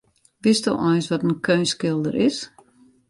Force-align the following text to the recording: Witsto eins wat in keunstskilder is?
Witsto 0.43 0.71
eins 0.89 1.07
wat 1.09 1.25
in 1.27 1.35
keunstskilder 1.47 2.15
is? 2.27 2.37